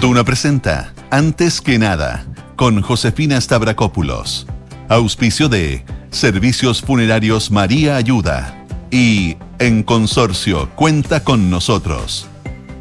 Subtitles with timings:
[0.00, 2.24] Duna presenta Antes que nada
[2.56, 4.46] con Josefina Stavrakopoulos.
[4.88, 12.26] Auspicio de Servicios Funerarios María Ayuda y En Consorcio Cuenta con nosotros.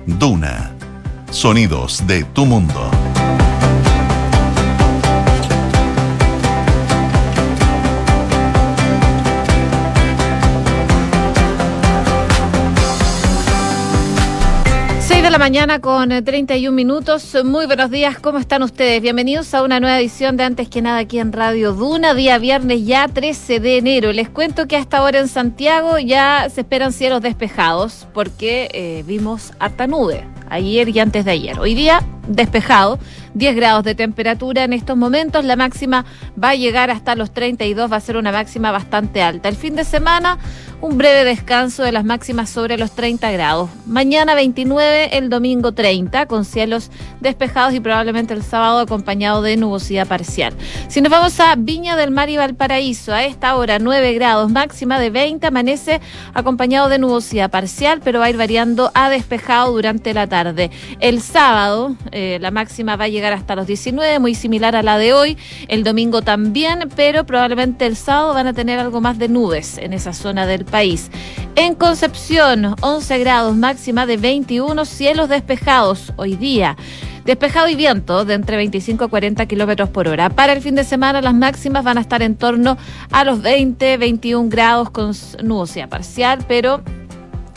[0.05, 0.71] Duna.
[1.29, 2.89] Sonidos de tu mundo.
[15.39, 17.37] Mañana con 31 minutos.
[17.45, 19.01] Muy buenos días, ¿cómo están ustedes?
[19.01, 22.85] Bienvenidos a una nueva edición de Antes que nada aquí en Radio Duna, día viernes
[22.85, 24.11] ya 13 de enero.
[24.11, 29.53] Les cuento que hasta ahora en Santiago ya se esperan cielos despejados porque eh, vimos
[29.59, 31.57] harta nube ayer y antes de ayer.
[31.57, 32.99] Hoy día despejado,
[33.33, 36.05] 10 grados de temperatura en estos momentos, la máxima
[36.41, 39.49] va a llegar hasta los 32, va a ser una máxima bastante alta.
[39.49, 40.37] El fin de semana,
[40.81, 43.69] un breve descanso de las máximas sobre los 30 grados.
[43.85, 50.07] Mañana 29, el domingo 30, con cielos despejados y probablemente el sábado acompañado de nubosidad
[50.07, 50.53] parcial.
[50.87, 54.99] Si nos vamos a Viña del Mar y Valparaíso, a esta hora 9 grados, máxima
[54.99, 55.99] de 20, amanece
[56.33, 60.71] acompañado de nubosidad parcial, pero va a ir variando a despejado durante la tarde.
[60.99, 61.95] El sábado,
[62.41, 65.37] la máxima va a llegar hasta los 19, muy similar a la de hoy.
[65.67, 69.93] El domingo también, pero probablemente el sábado van a tener algo más de nubes en
[69.93, 71.09] esa zona del país.
[71.55, 76.77] En Concepción, 11 grados, máxima de 21, cielos despejados hoy día.
[77.25, 80.29] Despejado y viento de entre 25 a 40 kilómetros por hora.
[80.29, 82.77] Para el fin de semana, las máximas van a estar en torno
[83.11, 85.11] a los 20, 21 grados con
[85.43, 86.81] nubosidad parcial, pero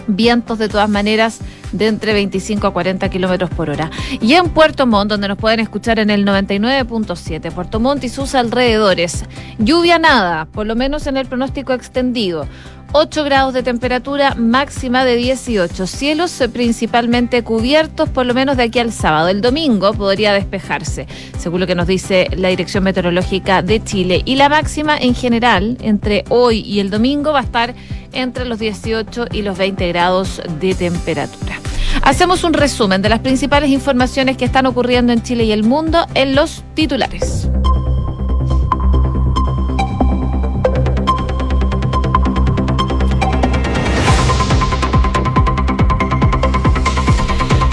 [0.06, 1.40] vientos de todas maneras
[1.72, 3.90] de entre 25 a 40 kilómetros por hora.
[4.20, 8.34] Y en Puerto Montt, donde nos pueden escuchar en el 99.7, Puerto Montt y sus
[8.34, 9.24] alrededores,
[9.58, 12.46] lluvia nada, por lo menos en el pronóstico extendido.
[12.94, 15.86] 8 grados de temperatura máxima de 18.
[15.86, 19.28] Cielos principalmente cubiertos por lo menos de aquí al sábado.
[19.28, 21.06] El domingo podría despejarse,
[21.38, 24.20] según lo que nos dice la Dirección Meteorológica de Chile.
[24.26, 27.74] Y la máxima en general entre hoy y el domingo va a estar
[28.12, 31.61] entre los 18 y los 20 grados de temperatura.
[32.02, 36.06] Hacemos un resumen de las principales informaciones que están ocurriendo en Chile y el mundo
[36.14, 37.48] en los titulares.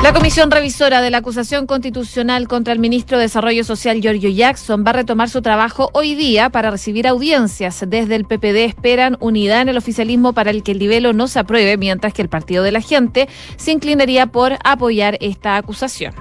[0.09, 4.83] La Comisión Revisora de la Acusación Constitucional contra el Ministro de Desarrollo Social, Giorgio Jackson,
[4.83, 7.85] va a retomar su trabajo hoy día para recibir audiencias.
[7.87, 11.37] Desde el PPD esperan unidad en el oficialismo para el que el libelo no se
[11.37, 16.15] apruebe, mientras que el Partido de la Gente se inclinaría por apoyar esta acusación.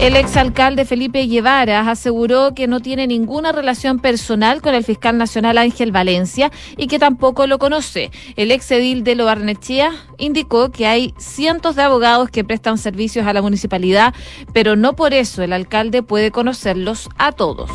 [0.00, 5.58] El exalcalde Felipe Guevara aseguró que no tiene ninguna relación personal con el fiscal nacional
[5.58, 8.12] Ángel Valencia y que tampoco lo conoce.
[8.36, 13.32] El ex edil de Loarnechea indicó que hay cientos de abogados que prestan servicios a
[13.32, 14.14] la municipalidad,
[14.52, 17.68] pero no por eso el alcalde puede conocerlos a todos.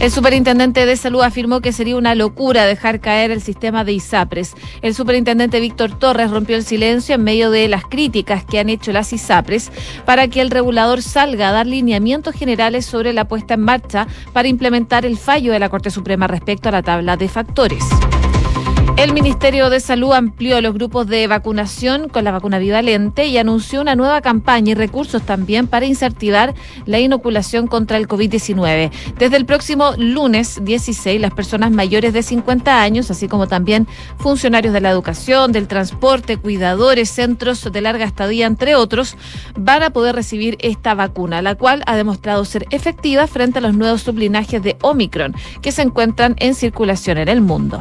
[0.00, 4.54] El superintendente de salud afirmó que sería una locura dejar caer el sistema de ISAPRES.
[4.80, 8.92] El superintendente Víctor Torres rompió el silencio en medio de las críticas que han hecho
[8.92, 9.70] las ISAPRES
[10.06, 14.48] para que el regulador salga a dar lineamientos generales sobre la puesta en marcha para
[14.48, 17.84] implementar el fallo de la Corte Suprema respecto a la tabla de factores.
[18.96, 23.80] El Ministerio de Salud amplió los grupos de vacunación con la vacuna bivalente y anunció
[23.80, 28.90] una nueva campaña y recursos también para incentivar la inoculación contra el COVID-19.
[29.18, 33.86] Desde el próximo lunes 16, las personas mayores de 50 años, así como también
[34.18, 39.16] funcionarios de la educación, del transporte, cuidadores, centros de larga estadía, entre otros,
[39.56, 43.74] van a poder recibir esta vacuna, la cual ha demostrado ser efectiva frente a los
[43.74, 47.80] nuevos sublinajes de Omicron que se encuentran en circulación en el mundo.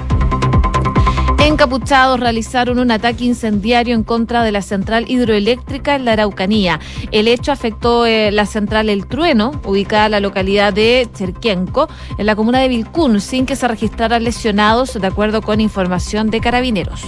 [1.42, 6.80] Encapuchados realizaron un ataque incendiario en contra de la central hidroeléctrica en la Araucanía.
[7.12, 12.26] El hecho afectó eh, la central El Trueno, ubicada en la localidad de Cherquienco, en
[12.26, 17.02] la comuna de Vilcún, sin que se registraran lesionados, de acuerdo con información de carabineros.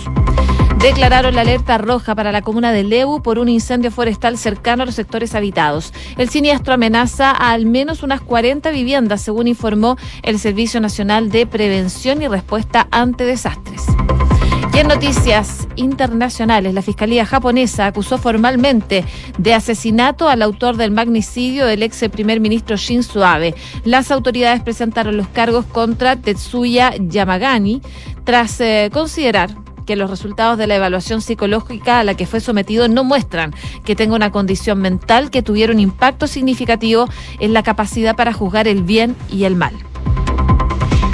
[0.81, 4.86] Declararon la alerta roja para la comuna de Lebu por un incendio forestal cercano a
[4.88, 5.94] los sectores habitados.
[6.18, 11.45] El siniestro amenaza a al menos unas 40 viviendas, según informó el Servicio Nacional de
[11.45, 13.86] Prevención y Respuesta ante Desastres.
[14.73, 19.03] Y en noticias internacionales, la Fiscalía japonesa acusó formalmente
[19.38, 23.53] de asesinato al autor del magnicidio del ex primer ministro Shinzo Abe.
[23.83, 27.81] Las autoridades presentaron los cargos contra Tetsuya Yamagani
[28.23, 29.50] tras eh, considerar
[29.85, 33.53] que los resultados de la evaluación psicológica a la que fue sometido no muestran
[33.83, 37.09] que tenga una condición mental que tuviera un impacto significativo
[37.41, 39.74] en la capacidad para juzgar el bien y el mal.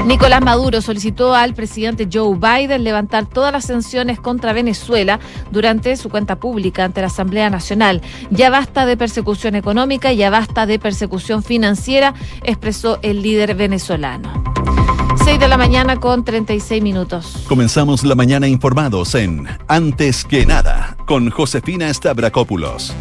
[0.06, 5.20] Nicolás Maduro solicitó al presidente Joe Biden levantar todas las sanciones contra Venezuela
[5.52, 8.02] durante su cuenta pública ante la Asamblea Nacional.
[8.30, 12.14] Ya basta de persecución económica, ya basta de persecución financiera,
[12.44, 14.32] expresó el líder venezolano.
[15.24, 17.44] 6 de la mañana con 36 minutos.
[17.50, 22.94] Comenzamos la mañana informados en Antes que nada con Josefina Stavrakopoulos.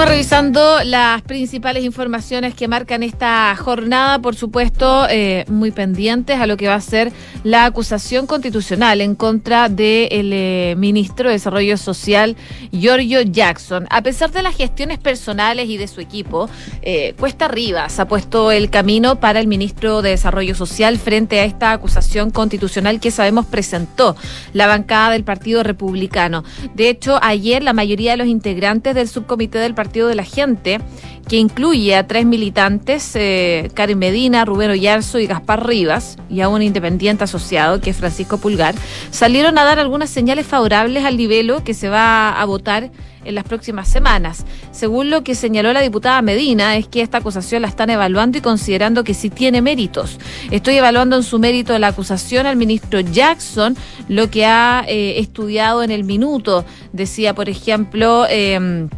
[0.00, 6.46] Seguimos revisando las principales informaciones que marcan esta jornada, por supuesto, eh, muy pendientes a
[6.46, 7.12] lo que va a ser
[7.44, 12.34] la acusación constitucional en contra del eh, ministro de Desarrollo Social,
[12.72, 13.86] Giorgio Jackson.
[13.90, 16.48] A pesar de las gestiones personales y de su equipo,
[16.80, 21.44] eh, Cuesta Rivas ha puesto el camino para el ministro de Desarrollo Social frente a
[21.44, 24.16] esta acusación constitucional que sabemos presentó
[24.54, 26.42] la bancada del Partido Republicano.
[26.74, 30.80] De hecho, ayer la mayoría de los integrantes del subcomité del Partido de la Gente,
[31.28, 36.48] que incluye a tres militantes, eh, Karen Medina, Rubén Oyarzo y Gaspar Rivas, y a
[36.48, 38.74] un independiente asociado, que es Francisco Pulgar,
[39.10, 42.90] salieron a dar algunas señales favorables al nivel que se va a votar
[43.24, 44.44] en las próximas semanas.
[44.72, 48.40] Según lo que señaló la diputada Medina, es que esta acusación la están evaluando y
[48.40, 50.18] considerando que sí tiene méritos.
[50.50, 53.76] Estoy evaluando en su mérito la acusación al ministro Jackson,
[54.08, 56.64] lo que ha eh, estudiado en el minuto.
[56.92, 58.88] Decía, por ejemplo, eh,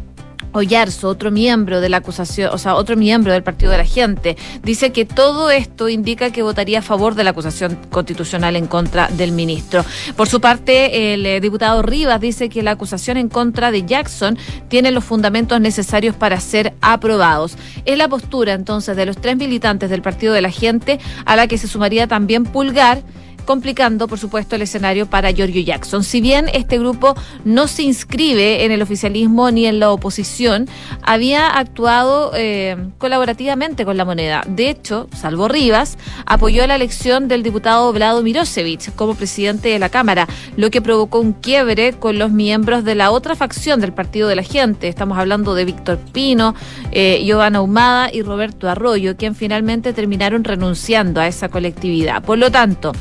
[0.53, 4.37] Oyarzo, otro miembro de la acusación, o sea, otro miembro del Partido de la Gente,
[4.63, 9.07] dice que todo esto indica que votaría a favor de la acusación constitucional en contra
[9.07, 9.83] del ministro.
[10.15, 14.37] Por su parte, el eh, diputado Rivas dice que la acusación en contra de Jackson
[14.69, 17.57] tiene los fundamentos necesarios para ser aprobados.
[17.85, 21.47] Es la postura entonces de los tres militantes del Partido de la Gente a la
[21.47, 23.01] que se sumaría también Pulgar
[23.43, 26.03] complicando, por supuesto, el escenario para Giorgio Jackson.
[26.03, 30.67] Si bien este grupo no se inscribe en el oficialismo ni en la oposición,
[31.01, 34.43] había actuado eh, colaborativamente con la moneda.
[34.47, 39.89] De hecho, salvo Rivas, apoyó la elección del diputado Vlado Mirosevich como presidente de la
[39.89, 44.27] Cámara, lo que provocó un quiebre con los miembros de la otra facción del Partido
[44.27, 44.87] de la Gente.
[44.87, 46.55] Estamos hablando de Víctor Pino,
[46.91, 52.23] eh, Giovanna Humada y Roberto Arroyo, quien finalmente terminaron renunciando a esa colectividad.
[52.23, 52.93] Por lo tanto,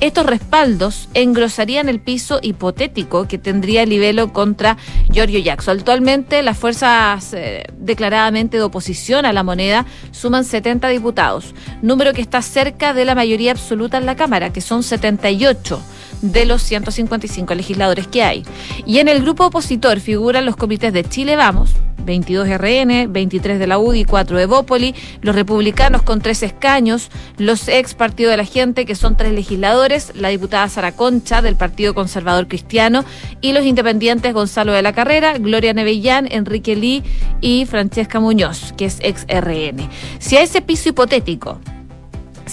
[0.00, 4.76] estos respaldos engrosarían el piso hipotético que tendría el Libelo contra
[5.10, 5.78] Giorgio Jackson.
[5.78, 12.22] Actualmente las fuerzas eh, declaradamente de oposición a la moneda suman 70 diputados, número que
[12.22, 15.80] está cerca de la mayoría absoluta en la Cámara, que son 78
[16.22, 18.42] de los 155 legisladores que hay.
[18.84, 21.74] Y en el grupo opositor figuran los comités de Chile Vamos,
[22.06, 27.68] 22 RN, 23 de la UDI, 4 de Bópoli, los republicanos con tres escaños, los
[27.68, 31.94] ex Partido de la Gente, que son tres legisladores, la diputada Sara Concha del Partido
[31.94, 33.04] Conservador Cristiano
[33.40, 37.02] y los independientes Gonzalo de la Carrera, Gloria Nevellán, Enrique Lee
[37.40, 39.88] y Francesca Muñoz, que es ex RN.
[40.18, 41.60] Si a ese piso hipotético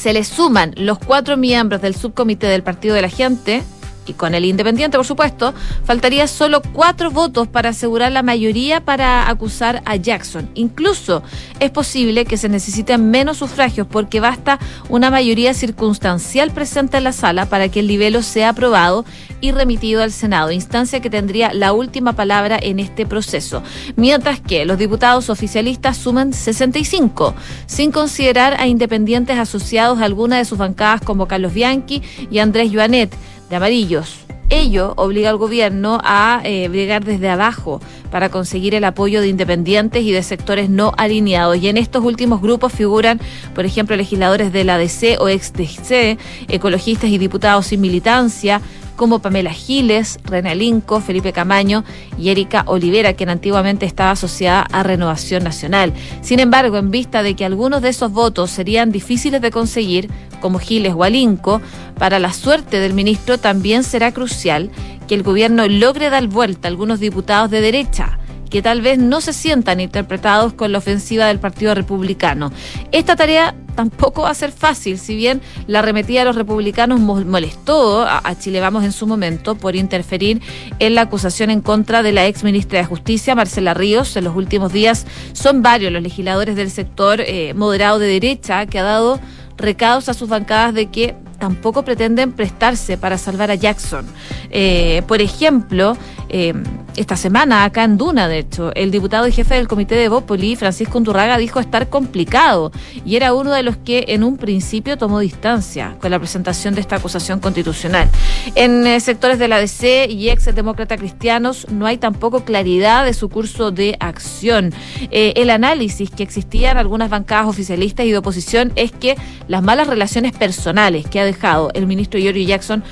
[0.04, 3.64] se le suman los cuatro miembros del subcomité del Partido de la Gente,
[4.06, 5.54] y con el independiente, por supuesto,
[5.86, 10.50] faltaría solo cuatro votos para asegurar la mayoría para acusar a Jackson.
[10.56, 11.24] Incluso
[11.60, 14.60] es posible que se necesiten menos sufragios porque basta
[14.90, 19.06] una mayoría circunstancial presente en la sala para que el libelo sea aprobado
[19.42, 23.62] y remitido al Senado, instancia que tendría la última palabra en este proceso.
[23.96, 27.36] Mientras que los diputados oficialistas suman 65,
[27.66, 32.02] sin considerar a independientes asociados a alguna de sus bancadas como Carlos Bianchi
[32.32, 33.14] y Andrés Joanet
[33.56, 34.24] amarillos.
[34.50, 37.82] Ello obliga al gobierno a eh, desde abajo
[38.12, 41.58] para conseguir el apoyo de independientes y de sectores no alineados.
[41.58, 43.20] Y en estos últimos grupos figuran,
[43.56, 46.20] por ejemplo, legisladores de la DC o ex-DC,
[46.50, 48.62] ecologistas y diputados sin militancia,
[48.96, 51.84] como Pamela Giles, René Linco, Felipe Camaño
[52.18, 55.94] y Erika Olivera, quien antiguamente estaba asociada a Renovación Nacional.
[56.22, 60.10] Sin embargo, en vista de que algunos de esos votos serían difíciles de conseguir,
[60.42, 61.62] como Giles o Alinco,
[61.98, 64.72] para la suerte del ministro también será crucial
[65.08, 68.20] que el gobierno logre dar vuelta a algunos diputados de derecha
[68.54, 72.52] que tal vez no se sientan interpretados con la ofensiva del Partido Republicano.
[72.92, 78.04] Esta tarea tampoco va a ser fácil, si bien la arremetida de los republicanos molestó
[78.04, 80.40] a, Chile Vamos en su momento por interferir
[80.78, 84.16] en la acusación en contra de la ex ministra de Justicia, Marcela Ríos.
[84.18, 88.78] En los últimos días son varios los legisladores del sector eh, moderado de derecha que
[88.78, 89.20] ha dado
[89.58, 94.06] recados a sus bancadas de que tampoco pretenden prestarse para salvar a Jackson.
[94.52, 95.98] Eh, por ejemplo,
[96.30, 96.54] eh,
[96.96, 98.72] esta semana acá en Duna, de hecho.
[98.76, 102.72] El diputado y jefe del comité de Bópoli, Francisco Unturraga, dijo estar complicado
[103.06, 106.82] y era uno de los que en un principio tomó distancia con la presentación de
[106.82, 108.10] esta acusación constitucional.
[108.56, 113.14] En eh, sectores de la DC y ex demócrata cristianos no hay tampoco claridad de
[113.14, 114.74] su curso de acción.
[115.12, 119.16] Eh, el análisis que existía en algunas bancadas oficialistas y de oposición es que
[119.48, 122.84] las malas relaciones personales que ha dejado el ministro Giorgio Jackson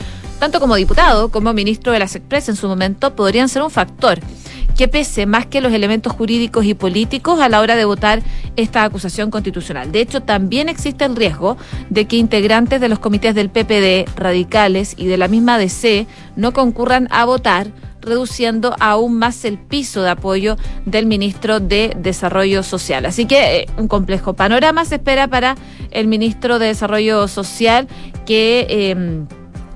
[0.41, 4.19] tanto como diputado como ministro de las Express en su momento, podrían ser un factor
[4.75, 8.23] que pese más que los elementos jurídicos y políticos a la hora de votar
[8.55, 9.91] esta acusación constitucional.
[9.91, 11.57] De hecho, también existe el riesgo
[11.91, 16.53] de que integrantes de los comités del PPD, radicales y de la misma DC no
[16.53, 17.67] concurran a votar
[18.01, 20.57] reduciendo aún más el piso de apoyo
[20.87, 23.05] del ministro de Desarrollo Social.
[23.05, 25.53] Así que eh, un complejo panorama se espera para
[25.91, 27.87] el ministro de Desarrollo Social
[28.25, 28.65] que...
[28.67, 29.27] Eh,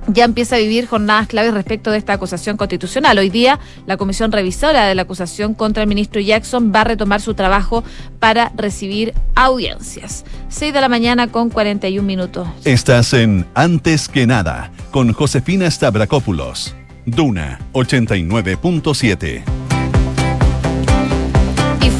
[0.08, 3.18] ya empieza a vivir jornadas claves respecto de esta acusación constitucional.
[3.18, 7.22] Hoy día, la comisión revisora de la acusación contra el ministro Jackson va a retomar
[7.22, 7.84] su trabajo
[8.20, 10.26] para recibir audiencias.
[10.50, 12.48] 6 de la mañana con 41 minutos.
[12.64, 16.76] Estás en Antes que nada con Josefina Stavrakopoulos.
[17.06, 19.65] Duna 89.7.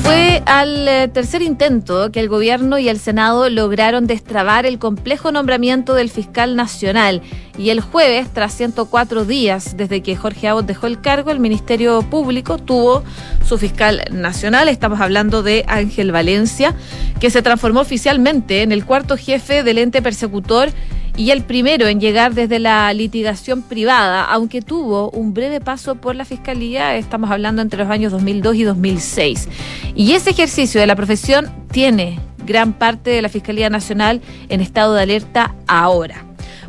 [0.06, 5.32] Fue al eh, tercer intento que el gobierno y el Senado lograron destrabar el complejo
[5.32, 7.24] nombramiento del fiscal nacional.
[7.58, 12.04] Y el jueves, tras 104 días desde que Jorge Abot dejó el cargo, el Ministerio
[12.04, 13.04] Público tuvo
[13.44, 14.70] su fiscal nacional.
[14.70, 16.76] Estamos hablando de Ángel Valencia,
[17.20, 20.70] que se transformó oficialmente en el cuarto jefe del ente persecutor
[21.18, 26.16] y el primero en llegar desde la litigación privada, aunque tuvo un breve paso por
[26.16, 29.50] la Fiscalía, estamos hablando entre los años 2002 y 2006.
[29.96, 34.94] Y ese ejercicio de la profesión tiene gran parte de la Fiscalía Nacional en estado
[34.94, 36.26] de alerta ahora.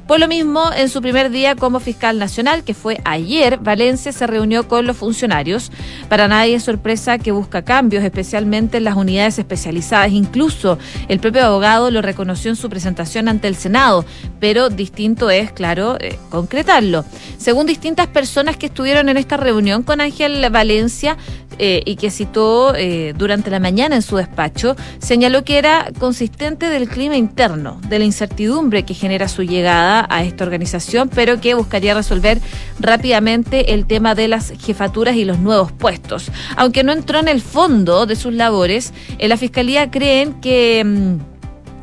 [0.06, 4.28] Por lo mismo, en su primer día como fiscal nacional, que fue ayer, Valencia se
[4.28, 5.72] reunió con los funcionarios.
[6.08, 10.12] Para nadie es sorpresa que busca cambios, especialmente en las unidades especializadas.
[10.12, 14.04] Incluso el propio abogado lo reconoció en su presentación ante el Senado,
[14.38, 17.04] pero distinto es, claro, eh, concretarlo.
[17.36, 21.16] Según distintas personas que estuvieron en esta reunión con Ángel Valencia,
[21.58, 26.68] eh, y que citó eh, durante la mañana en su despacho, señaló que era consistente
[26.68, 31.54] del clima interno, de la incertidumbre que genera su llegada a esta organización, pero que
[31.54, 32.40] buscaría resolver
[32.80, 36.30] rápidamente el tema de las jefaturas y los nuevos puestos.
[36.56, 40.82] Aunque no entró en el fondo de sus labores, en la Fiscalía creen que...
[40.84, 41.36] Mm,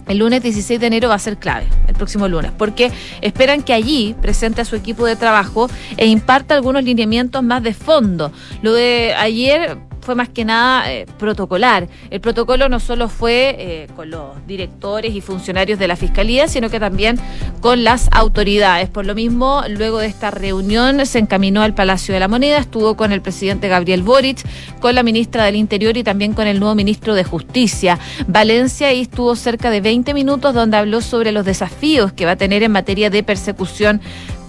[0.07, 2.91] el lunes 16 de enero va a ser clave, el próximo lunes, porque
[3.21, 7.73] esperan que allí presente a su equipo de trabajo e imparta algunos lineamientos más de
[7.73, 8.29] fondo.
[8.61, 11.87] Lo de ayer fue más que nada eh, protocolar.
[12.09, 16.69] El protocolo no solo fue eh, con los directores y funcionarios de la Fiscalía, sino
[16.69, 17.17] que también
[17.61, 18.89] con las autoridades.
[18.89, 22.95] Por lo mismo, luego de esta reunión se encaminó al Palacio de la Moneda, estuvo
[22.95, 24.43] con el presidente Gabriel Boric,
[24.79, 27.97] con la ministra del Interior y también con el nuevo ministro de Justicia.
[28.27, 32.35] Valencia y estuvo cerca de 20 minutos donde habló sobre los desafíos que va a
[32.35, 34.01] tener en materia de persecución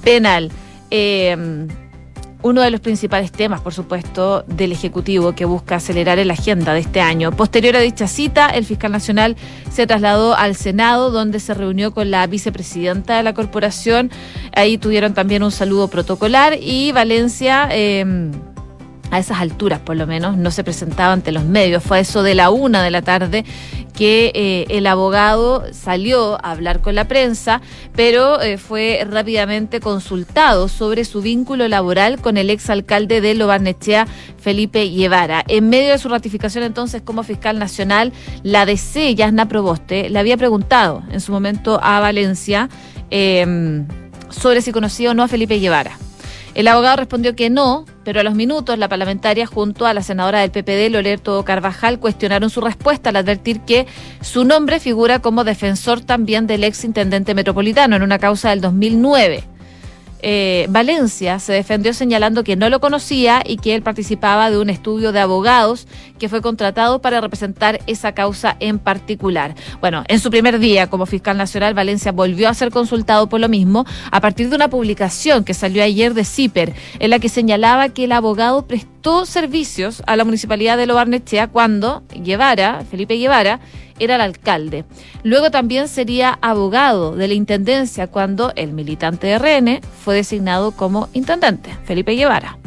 [0.03, 0.51] penal.
[0.91, 1.67] Eh,
[2.45, 6.81] uno de los principales temas, por supuesto, del Ejecutivo que busca acelerar la agenda de
[6.81, 7.33] este año.
[7.33, 9.37] Posterior a dicha cita, el fiscal nacional
[9.73, 14.11] se trasladó al Senado, donde se reunió con la vicepresidenta de la corporación.
[14.55, 17.67] Ahí tuvieron también un saludo protocolar y Valencia...
[17.73, 18.31] Eh,
[19.11, 21.83] a esas alturas por lo menos, no se presentaba ante los medios.
[21.83, 23.45] Fue eso de la una de la tarde
[23.95, 27.63] que eh, el abogado salió a hablar con la prensa,
[27.95, 34.07] pero eh, fue rápidamente consultado sobre su vínculo laboral con el exalcalde de Lobarnechea,
[34.39, 35.45] Felipe Guevara.
[35.47, 40.37] En medio de su ratificación entonces como fiscal nacional, la DC, Yasna Proboste, le había
[40.37, 42.69] preguntado en su momento a Valencia
[43.11, 43.87] em,
[44.29, 45.97] sobre si conocía o no a Felipe Guevara.
[46.55, 50.41] El abogado respondió que no, pero a los minutos la parlamentaria junto a la senadora
[50.41, 53.87] del PPD, Loreto Carvajal, cuestionaron su respuesta al advertir que
[54.21, 59.54] su nombre figura como defensor también del ex intendente metropolitano en una causa del 2009.
[60.27, 64.71] Eh, Valencia se defendió señalando que no lo conocía y que él participaba de un
[64.71, 65.87] estudio de abogados
[66.19, 69.55] que fue contratado para representar esa causa en particular.
[69.83, 73.51] Bueno, en su primer día como fiscal nacional, Valencia volvió a ser consultado por lo
[73.51, 77.91] mismo a partir de una publicación que salió ayer de CIPER, en la que señalaba
[77.91, 78.94] que el abogado prestó
[79.27, 83.61] servicios a la municipalidad de Lobarnechea cuando Guevara, Felipe Guevara,
[83.99, 84.85] era el alcalde.
[85.23, 91.09] Luego también sería abogado de la intendencia cuando el militante de RN fue designado como
[91.13, 92.59] intendente, Felipe Guevara.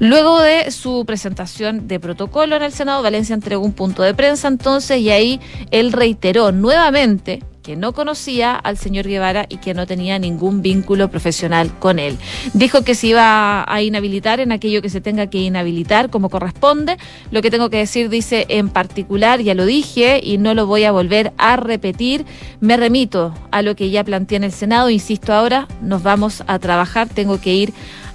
[0.00, 4.48] Luego de su presentación de protocolo en el Senado, Valencia entregó un punto de prensa
[4.48, 9.86] entonces y ahí él reiteró nuevamente que no conocía al señor Guevara y que no
[9.86, 12.18] tenía ningún vínculo profesional con él.
[12.52, 16.98] Dijo que se iba a inhabilitar en aquello que se tenga que inhabilitar como corresponde.
[17.30, 20.84] Lo que tengo que decir, dice en particular, ya lo dije y no lo voy
[20.84, 22.26] a volver a repetir.
[22.60, 24.90] Me remito a lo que ya planteé en el Senado.
[24.90, 27.08] Insisto ahora, nos vamos a trabajar.
[27.08, 27.72] Tengo que ir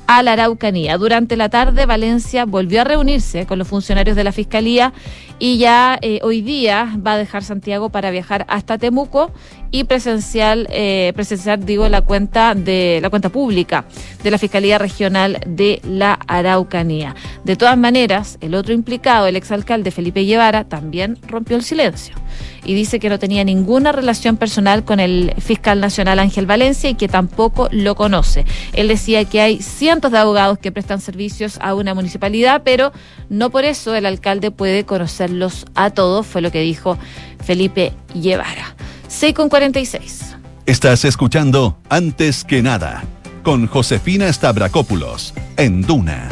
[0.10, 0.98] la Araucanía.
[0.98, 4.92] Durante la tarde, Valencia volvió a reunirse con los funcionarios de la Fiscalía
[5.38, 9.32] y ya eh, hoy día va a dejar Santiago para viajar hasta Temuco
[9.71, 11.13] y presencial eh,
[11.59, 13.85] digo la cuenta de la cuenta pública
[14.23, 17.15] de la Fiscalía Regional de la Araucanía.
[17.43, 22.15] De todas maneras, el otro implicado, el exalcalde Felipe Guevara, también rompió el silencio
[22.63, 26.95] y dice que no tenía ninguna relación personal con el fiscal nacional Ángel Valencia y
[26.95, 28.45] que tampoco lo conoce.
[28.73, 32.91] Él decía que hay cientos de abogados que prestan servicios a una municipalidad, pero
[33.29, 36.97] no por eso el alcalde puede conocerlos a todos, fue lo que dijo
[37.43, 38.75] Felipe Guevara.
[39.19, 40.38] 6 con 46.
[40.65, 43.03] Estás escuchando Antes que nada
[43.43, 46.29] con Josefina Stavrakopoulos en Duna.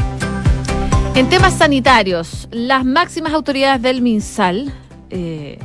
[1.13, 4.74] En temas sanitarios, las máximas autoridades del MinSal
[5.10, 5.60] eh,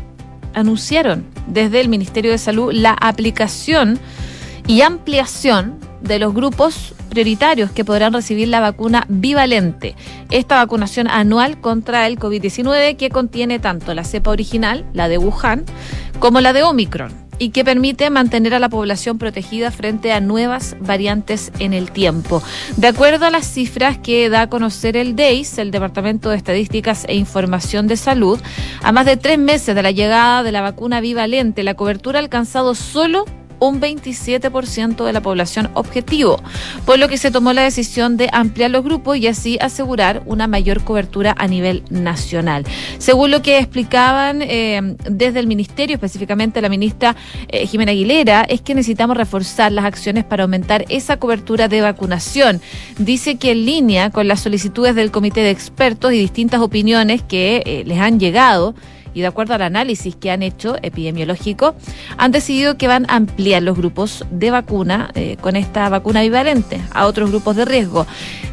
[0.52, 4.00] anunciaron desde el Ministerio de Salud la aplicación
[4.66, 9.94] y ampliación de los grupos prioritarios que podrán recibir la vacuna bivalente.
[10.30, 15.64] Esta vacunación anual contra el COVID-19 que contiene tanto la cepa original, la de Wuhan,
[16.18, 20.76] como la de Omicron y que permite mantener a la población protegida frente a nuevas
[20.78, 22.40] variantes en el tiempo.
[22.76, 27.04] De acuerdo a las cifras que da a conocer el DEIS, el Departamento de Estadísticas
[27.08, 28.38] e Información de Salud,
[28.82, 32.22] a más de tres meses de la llegada de la vacuna bivalente, la cobertura ha
[32.22, 33.24] alcanzado solo
[33.62, 36.42] un 27% de la población objetivo,
[36.84, 40.48] por lo que se tomó la decisión de ampliar los grupos y así asegurar una
[40.48, 42.64] mayor cobertura a nivel nacional.
[42.98, 47.14] Según lo que explicaban eh, desde el Ministerio, específicamente la ministra
[47.48, 52.60] eh, Jimena Aguilera, es que necesitamos reforzar las acciones para aumentar esa cobertura de vacunación.
[52.98, 57.62] Dice que en línea con las solicitudes del Comité de Expertos y distintas opiniones que
[57.64, 58.74] eh, les han llegado,
[59.14, 61.74] y de acuerdo al análisis que han hecho epidemiológico,
[62.16, 66.80] han decidido que van a ampliar los grupos de vacuna eh, con esta vacuna bivalente
[66.92, 68.06] a otros grupos de riesgo.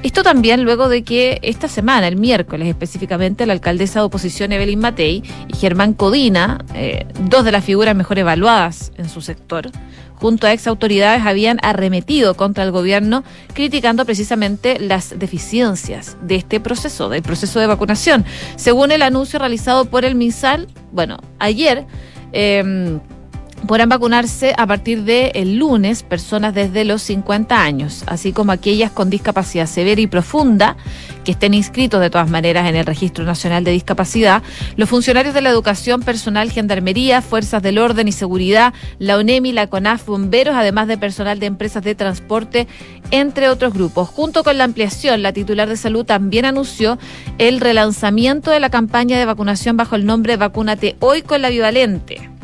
[0.04, 4.80] Esto también luego de que esta semana, el miércoles específicamente, la alcaldesa de oposición Evelyn
[4.80, 9.70] Matei y Germán Codina, eh, dos de las figuras mejor evaluadas en su sector,
[10.20, 13.24] junto a ex autoridades habían arremetido contra el gobierno
[13.54, 18.26] criticando precisamente las deficiencias de este proceso, del proceso de vacunación.
[18.56, 21.86] Según el anuncio realizado por el MinSal, bueno, ayer...
[22.32, 23.00] Eh,
[23.68, 28.92] podrán vacunarse a partir del el lunes personas desde los 50 años, así como aquellas
[28.92, 30.78] con discapacidad severa y profunda
[31.24, 34.42] que estén inscritos de todas maneras en el Registro Nacional de Discapacidad,
[34.78, 39.68] los funcionarios de la educación, personal, gendarmería, fuerzas del orden y seguridad, la ONEMI, la
[39.68, 42.68] CONAF, bomberos, además de personal de empresas de transporte,
[43.12, 44.10] entre otros grupos.
[44.10, 46.98] Junto con la ampliación, la titular de salud también anunció
[47.38, 52.39] el relanzamiento de la campaña de vacunación bajo el nombre Vacúnate hoy con la bivalente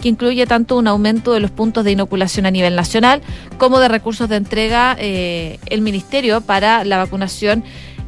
[0.00, 3.22] que incluye tanto un aumento de los puntos de inoculación a nivel nacional
[3.58, 7.64] como de recursos de entrega eh, el Ministerio para la vacunación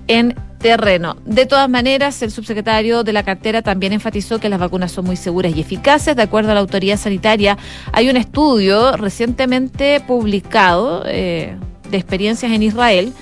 [0.08, 1.16] en terreno.
[1.26, 5.16] De todas maneras, el subsecretario de la cartera también enfatizó que las vacunas son muy
[5.16, 6.16] seguras y eficaces.
[6.16, 7.58] De acuerdo a la autoridad sanitaria,
[7.92, 11.56] hay un estudio recientemente publicado eh,
[11.90, 13.12] de experiencias en Israel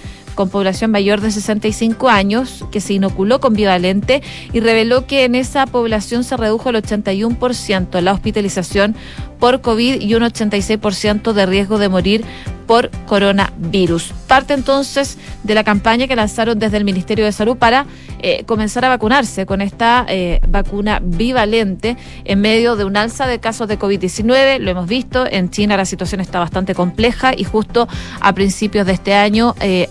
[0.40, 4.22] con población mayor de 65 años que se inoculó con bivalente
[4.54, 8.96] y reveló que en esa población se redujo el 81% la hospitalización
[9.38, 12.24] por COVID y un 86% de riesgo de morir
[12.66, 14.14] por coronavirus.
[14.28, 17.84] Parte entonces de la campaña que lanzaron desde el Ministerio de Salud para
[18.22, 23.40] eh, comenzar a vacunarse con esta eh, vacuna bivalente en medio de un alza de
[23.40, 24.58] casos de COVID-19.
[24.58, 27.88] Lo hemos visto, en China la situación está bastante compleja y justo
[28.20, 29.90] a principios de este año eh,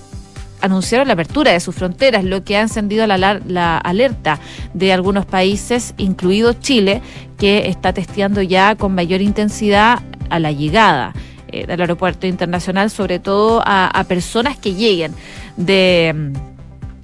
[0.61, 4.39] anunciaron la apertura de sus fronteras, lo que ha encendido la, la, alerta
[4.73, 7.01] de algunos países, incluido Chile,
[7.37, 11.13] que está testeando ya con mayor intensidad a la llegada
[11.47, 15.13] eh, del aeropuerto internacional, sobre todo a, personas que lleguen
[15.57, 16.49] de mm,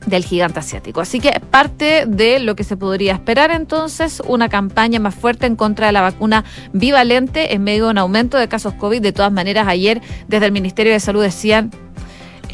[0.05, 1.01] del gigante asiático.
[1.01, 5.55] Así que parte de lo que se podría esperar entonces, una campaña más fuerte en
[5.55, 9.01] contra de la vacuna bivalente en medio de un aumento de casos COVID.
[9.01, 11.71] De todas maneras, ayer desde el Ministerio de Salud decían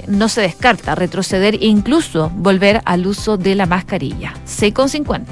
[0.08, 4.34] no se descarta retroceder e incluso volver al uso de la mascarilla.
[4.46, 5.26] 6,50.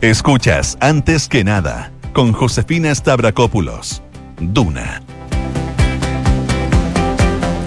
[0.00, 4.02] Escuchas antes que nada con Josefina Stavrakopoulos.
[4.40, 5.02] Duna.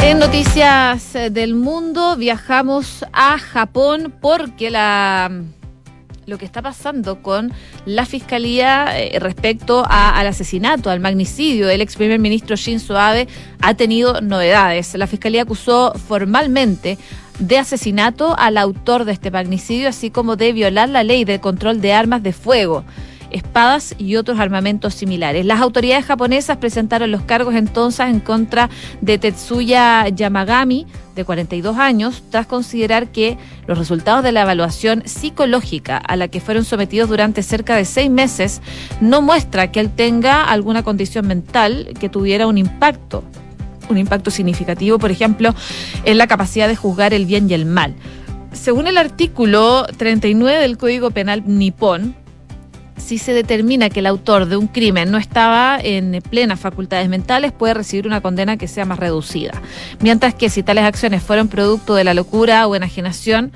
[0.04, 5.30] En noticias del mundo viajamos a Japón porque la
[6.26, 7.52] lo que está pasando con
[7.86, 13.28] la fiscalía eh, respecto al asesinato, al magnicidio del ex primer ministro Shinzo Abe,
[13.62, 14.94] ha tenido novedades.
[14.96, 16.98] La fiscalía acusó formalmente
[17.40, 21.82] de asesinato al autor de este magnicidio, así como de violar la ley de control
[21.82, 22.84] de armas de fuego
[23.32, 25.46] espadas y otros armamentos similares.
[25.46, 28.70] Las autoridades japonesas presentaron los cargos entonces en contra
[29.02, 35.98] de Tetsuya Yamagami, de 42 años, tras considerar que los resultados de la evaluación psicológica
[35.98, 38.62] a la que fueron sometidos durante cerca de seis meses
[39.02, 43.24] no muestra que él tenga alguna condición mental que tuviera un impacto,
[43.90, 45.54] un impacto significativo, por ejemplo,
[46.06, 47.94] en la capacidad de juzgar el bien y el mal.
[48.54, 52.16] Según el artículo 39 del Código Penal nipón,
[53.02, 57.52] si se determina que el autor de un crimen no estaba en plenas facultades mentales,
[57.52, 59.62] puede recibir una condena que sea más reducida.
[60.00, 63.52] Mientras que si tales acciones fueron producto de la locura o enajenación,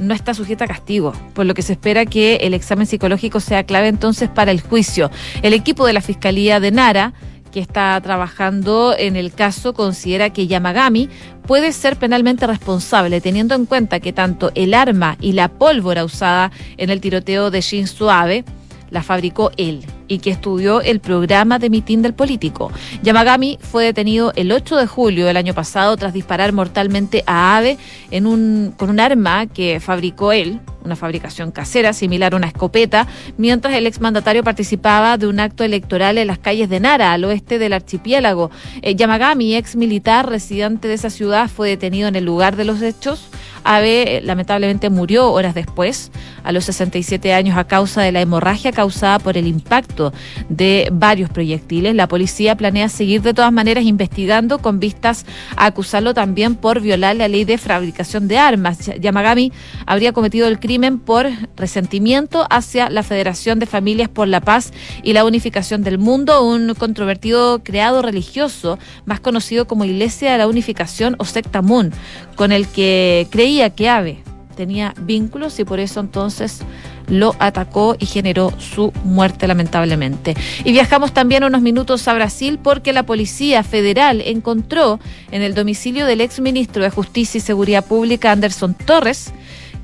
[0.00, 3.64] no está sujeta a castigo, por lo que se espera que el examen psicológico sea
[3.64, 5.10] clave entonces para el juicio.
[5.42, 7.12] El equipo de la Fiscalía de Nara
[7.52, 11.08] que está trabajando en el caso considera que Yamagami
[11.46, 16.52] puede ser penalmente responsable, teniendo en cuenta que tanto el arma y la pólvora usada
[16.76, 18.44] en el tiroteo de Shinzo Abe
[18.90, 22.70] la fabricó él y que estudió el programa de mitin del político.
[23.02, 27.78] Yamagami fue detenido el 8 de julio del año pasado tras disparar mortalmente a Abe
[28.10, 33.08] en un, con un arma que fabricó él, una fabricación casera similar a una escopeta,
[33.36, 37.58] mientras el exmandatario participaba de un acto electoral en las calles de Nara, al oeste
[37.58, 38.50] del archipiélago.
[38.82, 42.80] Eh, Yamagami, ex militar residente de esa ciudad, fue detenido en el lugar de los
[42.82, 43.28] hechos
[43.66, 46.12] Abe lamentablemente murió horas después,
[46.44, 50.12] a los 67 años, a causa de la hemorragia causada por el impacto
[50.48, 51.96] de varios proyectiles.
[51.96, 55.26] La policía planea seguir de todas maneras investigando con vistas
[55.56, 58.92] a acusarlo también por violar la ley de fabricación de armas.
[59.00, 59.52] Yamagami
[59.84, 61.26] habría cometido el crimen por
[61.56, 66.72] resentimiento hacia la Federación de Familias por la Paz y la Unificación del Mundo, un
[66.74, 71.92] controvertido creado religioso más conocido como Iglesia de la Unificación o Secta Moon,
[72.36, 74.22] con el que creía que Ave
[74.56, 76.60] tenía vínculos y por eso entonces
[77.08, 80.34] lo atacó y generó su muerte lamentablemente.
[80.64, 84.98] Y viajamos también unos minutos a Brasil porque la Policía Federal encontró
[85.30, 89.32] en el domicilio del ex ministro de Justicia y Seguridad Pública, Anderson Torres,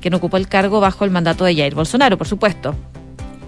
[0.01, 2.75] quien ocupó el cargo bajo el mandato de Jair Bolsonaro, por supuesto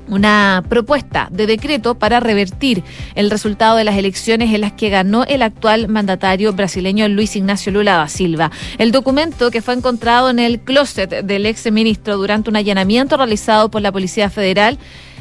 [0.07, 2.83] una propuesta de decreto para revertir
[3.15, 7.71] el resultado de las elecciones en las que ganó el actual mandatario brasileño Luis Ignacio
[7.71, 8.51] Lula da Silva.
[8.77, 13.69] El documento que fue encontrado en el closet del ex ministro durante un allanamiento realizado
[13.69, 14.77] por la Policía Federal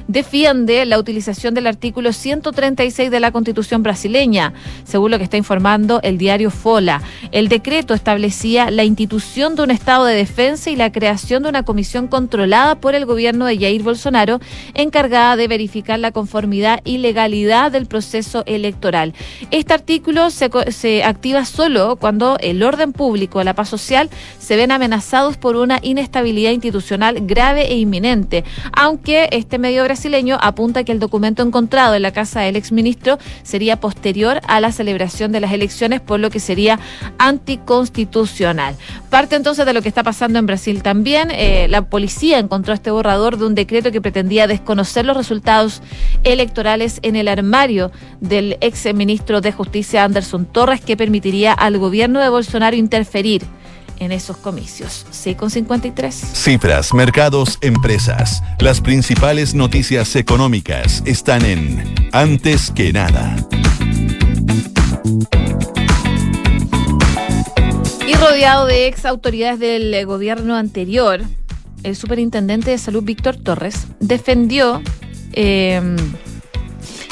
[0.09, 4.53] defiende la utilización del artículo 136 de la Constitución brasileña,
[4.85, 7.03] según lo que está informando el diario Fola.
[7.33, 11.63] El decreto establecía la institución de un estado de defensa y la creación de una
[11.63, 14.41] comisión controlada por el gobierno de Jair Bolsonaro,
[14.75, 19.15] encargada de verificar la conformidad y legalidad del proceso electoral.
[19.51, 25.37] Este artículo se, activa solo cuando el orden público la paz social se ven amenazados
[25.37, 29.94] por una inestabilidad institucional grave e inminente, aunque este medio brasileño
[30.41, 35.33] apunta que el documento encontrado en la casa del exministro sería posterior a la celebración
[35.33, 36.79] de las elecciones, por lo que sería
[37.19, 38.77] anticonstitucional.
[39.11, 41.31] Parte entonces de lo que está pasando en Brasil también.
[41.31, 45.83] Eh, la policía encontró este borrador de un decreto que pretendía desconocer los resultados
[46.23, 52.21] electorales en el armario del ex ministro de Justicia Anderson Torres, que permitiría al gobierno
[52.21, 53.43] de Bolsonaro interferir
[53.99, 55.07] en esos comicios.
[55.11, 56.15] Sí, con 53.
[56.15, 58.43] Cifras, mercados, empresas.
[58.59, 63.37] Las principales noticias económicas están en Antes que nada.
[68.07, 71.23] Y rodeado de ex autoridades del gobierno anterior,
[71.83, 74.83] el superintendente de salud Víctor Torres defendió
[75.33, 75.81] eh,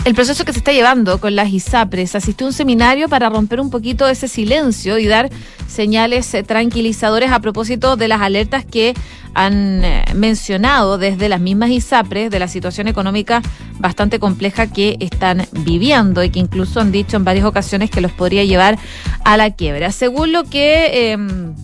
[0.05, 2.17] el proceso que se está llevando con las ISAPRES.
[2.17, 5.31] Asistió a un seminario para romper un poquito ese silencio y dar
[5.69, 8.95] señales eh, tranquilizadores a propósito de las alertas que
[9.35, 13.43] han eh, mencionado desde las mismas ISAPRES de la situación económica
[13.79, 18.13] bastante compleja que están viviendo y que incluso han dicho en varias ocasiones que los
[18.13, 18.79] podría llevar
[19.25, 19.93] a la quiebra.
[19.93, 21.55] Según lo que em,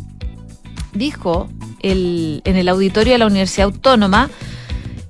[0.94, 1.48] dijo
[1.82, 4.30] el, en el auditorio de la Universidad Autónoma,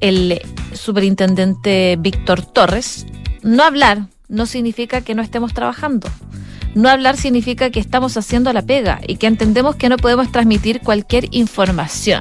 [0.01, 0.41] el
[0.73, 3.07] superintendente Víctor Torres,
[3.43, 6.09] no hablar no significa que no estemos trabajando.
[6.75, 10.81] No hablar significa que estamos haciendo la pega y que entendemos que no podemos transmitir
[10.81, 12.21] cualquier información.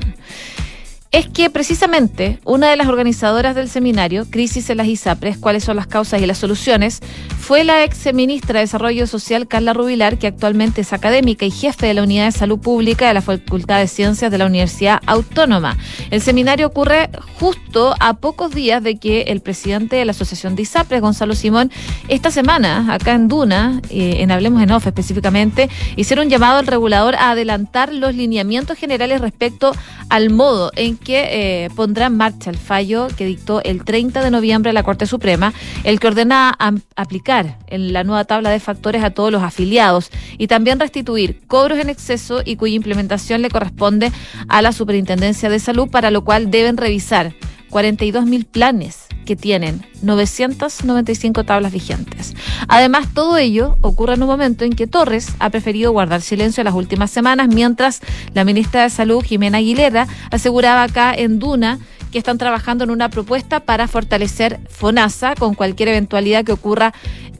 [1.12, 5.78] es que precisamente una de las organizadoras del seminario, Crisis en las ISAPRES, cuáles son
[5.78, 7.00] las causas y las soluciones,
[7.48, 11.88] fue la ex ministra de Desarrollo Social, Carla Rubilar, que actualmente es académica y jefe
[11.88, 15.78] de la Unidad de Salud Pública de la Facultad de Ciencias de la Universidad Autónoma.
[16.12, 20.64] El seminario ocurre justo a pocos días de que el presidente de la Asociación de
[20.64, 21.72] ISAPRES, Gonzalo Simón,
[22.10, 26.68] esta semana, acá en Duna, eh, en Hablemos en Off específicamente, hicieron un llamado al
[26.68, 29.72] regulador a adelantar los lineamientos generales respecto
[30.10, 34.32] al modo en que eh, pondrá en marcha el fallo que dictó el 30 de
[34.32, 35.54] noviembre la Corte Suprema,
[35.86, 36.58] el que ordena
[36.98, 37.37] aplicar
[37.68, 41.90] en la nueva tabla de factores a todos los afiliados y también restituir cobros en
[41.90, 44.12] exceso y cuya implementación le corresponde
[44.48, 47.34] a la Superintendencia de Salud, para lo cual deben revisar
[47.70, 52.34] 42 mil planes que tienen 995 tablas vigentes.
[52.68, 56.66] Además, todo ello ocurre en un momento en que Torres ha preferido guardar silencio en
[56.66, 58.02] las últimas semanas, mientras
[58.34, 61.80] la ministra de Salud, Jimena Aguilera, aseguraba acá en Duna
[62.12, 66.94] que están trabajando en una propuesta para fortalecer FONASA con cualquier eventualidad que ocurra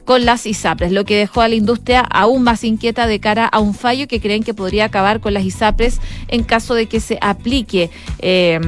[0.04, 3.58] con las ISAPRES, lo que dejó a la industria aún más inquieta de cara a
[3.58, 7.18] un fallo que creen que podría acabar con las ISAPRES en caso de que se
[7.20, 7.90] aplique.
[8.20, 8.58] Eh,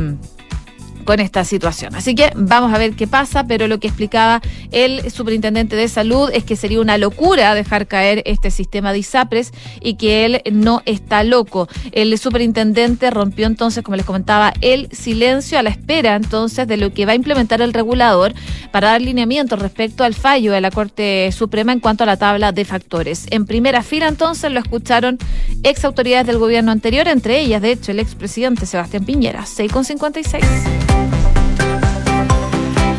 [1.11, 1.97] con esta situación.
[1.97, 6.31] Así que vamos a ver qué pasa, pero lo que explicaba el superintendente de salud
[6.33, 10.83] es que sería una locura dejar caer este sistema de ISAPRES y que él no
[10.87, 11.67] está loco.
[11.91, 16.95] El superintendente rompió entonces, como les comentaba, el silencio a la espera entonces de lo
[16.95, 18.33] que va a implementar el regulador
[18.71, 22.53] para dar lineamiento respecto al fallo de la Corte Suprema en cuanto a la tabla
[22.53, 23.27] de factores.
[23.31, 25.19] En primera fila entonces lo escucharon
[25.65, 31.40] ex autoridades del gobierno anterior, entre ellas, de hecho, el expresidente Sebastián Piñera, 6,56 Bye.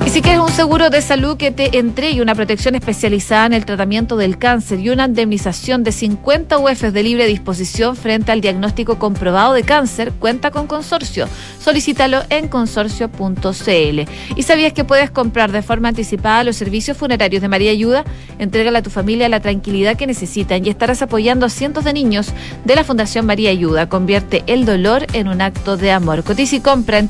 [0.10, 4.18] Si quieres un seguro de salud que te entregue una protección especializada en el tratamiento
[4.18, 9.54] del cáncer y una indemnización de 50 UFs de libre disposición frente al diagnóstico comprobado
[9.54, 11.28] de cáncer, cuenta con Consorcio.
[11.60, 14.00] Solicítalo en consorcio.cl.
[14.36, 18.04] ¿Y sabías que puedes comprar de forma anticipada los servicios funerarios de María Ayuda?
[18.40, 22.34] Entrégale a tu familia la tranquilidad que necesitan y estarás apoyando a cientos de niños
[22.66, 23.88] de la Fundación María Ayuda.
[23.88, 26.24] Convierte el dolor en un acto de amor.
[26.24, 27.08] Cotiza y compra en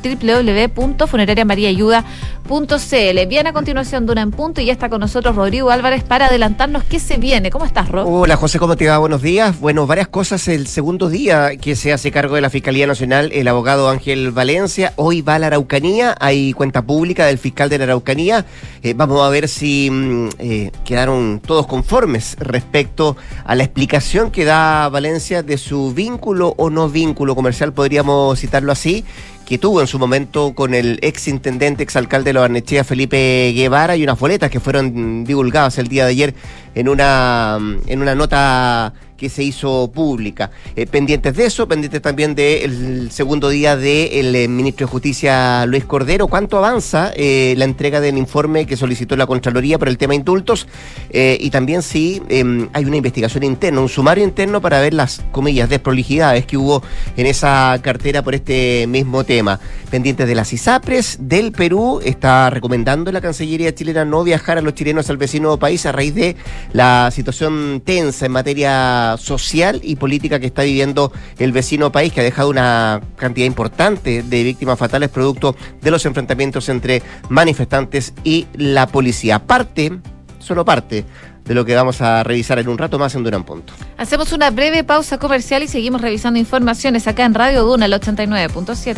[2.82, 6.28] www.funerariamariaayuda.cl Viene a continuación Duna en Punto y ya está con nosotros Rodrigo Álvarez para
[6.28, 7.50] adelantarnos qué se viene.
[7.50, 8.06] ¿Cómo estás, Rod?
[8.08, 8.98] Hola, José, ¿cómo te va?
[8.98, 9.60] Buenos días.
[9.60, 10.48] Bueno, varias cosas.
[10.48, 14.94] El segundo día que se hace cargo de la Fiscalía Nacional, el abogado Ángel Valencia,
[14.96, 16.15] hoy va a la Araucanía.
[16.20, 18.46] Hay cuenta pública del fiscal de la Araucanía.
[18.84, 23.15] Eh, vamos a ver si mm, eh, quedaron todos conformes respecto
[23.46, 28.72] a la explicación que da Valencia de su vínculo o no vínculo comercial, podríamos citarlo
[28.72, 29.06] así
[29.51, 33.97] que tuvo en su momento con el ex intendente, ex alcalde de Loarnechea, Felipe Guevara,
[33.97, 36.33] y unas boletas que fueron divulgadas el día de ayer
[36.73, 40.49] en una, en una nota que se hizo pública.
[40.75, 45.86] Eh, pendientes de eso, pendientes también del segundo día del eh, ministro de Justicia Luis
[45.86, 46.25] Cordero.
[46.25, 50.67] ¿Cuánto avanza eh, la entrega del informe que solicitó la Contraloría por el tema indultos?
[51.13, 55.69] y también si em, hay una investigación interna, un sumario interno para ver las, comillas,
[55.69, 56.81] desprolijidades que hubo
[57.17, 59.60] en esa cartera por este mismo tema.
[59.89, 64.73] Pendientes de las ISAPRES del Perú, está recomendando la Cancillería chilena no viajar a los
[64.73, 66.38] chilenos al vecino país a raíz de
[66.71, 72.21] la situación tensa en materia social y política que está viviendo el vecino país, que
[72.21, 78.47] ha dejado una cantidad importante de víctimas fatales producto de los enfrentamientos entre manifestantes y
[78.54, 79.39] la policía.
[79.39, 80.00] Parte,
[80.39, 81.06] solo parte
[81.45, 83.74] de lo que vamos a revisar en un rato más en Durán Punto.
[83.97, 88.95] Hacemos una breve pausa comercial y seguimos revisando informaciones acá en Radio Duna, el 89.7.